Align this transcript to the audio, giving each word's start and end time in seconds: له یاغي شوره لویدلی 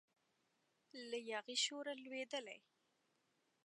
له 1.09 1.17
یاغي 1.29 1.57
شوره 1.65 1.93
لویدلی 2.03 2.59